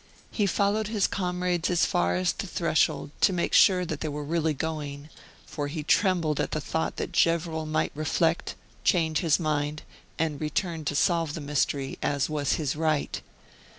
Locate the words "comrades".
1.05-1.69